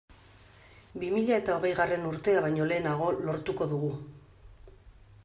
[1.01, 3.93] Bi mila eta hogeigarren urtea baino lehenago lortuko dugu.